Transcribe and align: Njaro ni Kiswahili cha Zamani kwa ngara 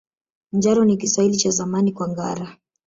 Njaro 0.51 0.85
ni 0.85 0.97
Kiswahili 0.97 1.37
cha 1.37 1.51
Zamani 1.51 1.91
kwa 1.91 2.09
ngara 2.09 2.57